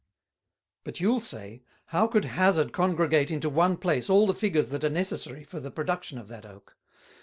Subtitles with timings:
[0.83, 4.89] "But you'll say, how could Hazard congregate into one place all the Figures that are
[4.89, 6.75] necessary for the production of that Oak?